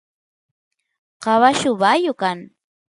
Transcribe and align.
caballu 1.23 1.71
bayu 1.81 2.13
kan 2.21 2.39